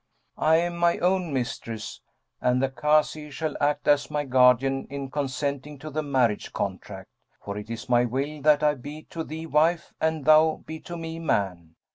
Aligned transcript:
I 0.39 0.55
am 0.55 0.77
my 0.77 0.97
own 0.97 1.31
mistress 1.31 2.01
and 2.41 2.59
the 2.59 2.69
Kazi 2.69 3.29
shall 3.29 3.55
act 3.61 3.87
as 3.87 4.09
my 4.09 4.23
guardian 4.25 4.87
in 4.89 5.11
consenting 5.11 5.77
to 5.77 5.91
the 5.91 6.01
marriage 6.01 6.51
contract; 6.53 7.11
for 7.45 7.55
it 7.55 7.69
is 7.69 7.87
my 7.87 8.05
will 8.05 8.41
that 8.41 8.63
I 8.63 8.73
be 8.73 9.03
to 9.11 9.23
thee 9.23 9.45
wife 9.45 9.93
and 10.01 10.25
thou 10.25 10.63
be 10.65 10.79
to 10.79 10.97
me 10.97 11.19
man.' 11.19 11.75